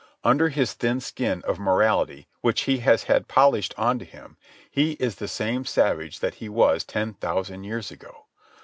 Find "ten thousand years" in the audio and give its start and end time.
6.83-7.91